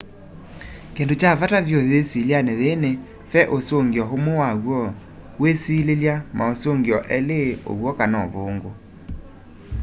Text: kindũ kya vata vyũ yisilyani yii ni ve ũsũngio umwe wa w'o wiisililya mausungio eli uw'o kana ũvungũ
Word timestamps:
kindũ 0.95 1.13
kya 1.21 1.31
vata 1.39 1.59
vyũ 1.67 1.79
yisilyani 1.91 2.53
yii 2.61 2.77
ni 2.83 2.91
ve 3.31 3.41
ũsũngio 3.57 4.03
umwe 4.15 4.33
wa 4.41 4.49
w'o 4.65 4.81
wiisililya 5.41 6.15
mausungio 6.37 6.99
eli 7.17 7.39
uw'o 7.71 7.91
kana 7.97 8.17
ũvungũ 8.25 8.71